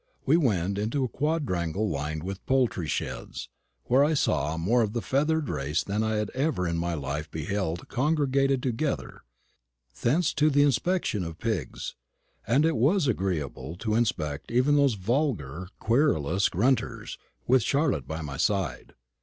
[0.25, 3.49] We went into a quadrangle lined with poultry sheds,
[3.83, 7.29] where I saw more of the feathered race than I had ever in my life
[7.29, 9.21] beheld congregated together;
[10.01, 11.93] thence to the inspection of pigs
[12.47, 18.37] and it was agreeable to inspect even those vulgar querulous grunters, with Charlotte by my
[18.37, 18.95] side.